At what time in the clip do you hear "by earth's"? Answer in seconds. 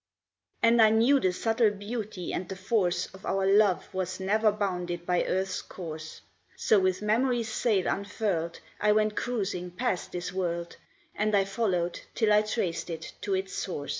5.05-5.61